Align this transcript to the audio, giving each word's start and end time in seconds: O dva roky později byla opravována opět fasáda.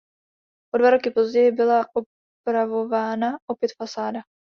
O 0.73 0.77
dva 0.77 0.89
roky 0.91 1.11
později 1.11 1.51
byla 1.51 1.85
opravována 1.93 3.37
opět 3.49 3.73
fasáda. 3.77 4.19